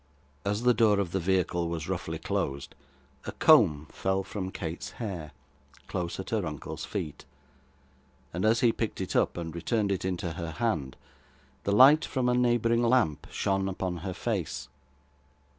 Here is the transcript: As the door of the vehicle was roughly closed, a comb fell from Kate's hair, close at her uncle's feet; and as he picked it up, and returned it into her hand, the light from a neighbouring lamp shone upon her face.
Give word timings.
As 0.43 0.63
the 0.63 0.73
door 0.73 0.99
of 0.99 1.11
the 1.11 1.19
vehicle 1.19 1.69
was 1.69 1.87
roughly 1.87 2.17
closed, 2.17 2.73
a 3.27 3.31
comb 3.33 3.85
fell 3.91 4.23
from 4.23 4.49
Kate's 4.49 4.93
hair, 4.93 5.29
close 5.85 6.19
at 6.19 6.31
her 6.31 6.43
uncle's 6.43 6.83
feet; 6.83 7.23
and 8.33 8.43
as 8.43 8.61
he 8.61 8.71
picked 8.71 8.99
it 8.99 9.15
up, 9.15 9.37
and 9.37 9.53
returned 9.53 9.91
it 9.91 10.03
into 10.03 10.31
her 10.33 10.53
hand, 10.53 10.95
the 11.65 11.71
light 11.71 12.03
from 12.03 12.29
a 12.29 12.33
neighbouring 12.33 12.81
lamp 12.81 13.27
shone 13.29 13.69
upon 13.69 13.97
her 13.97 14.13
face. 14.15 14.69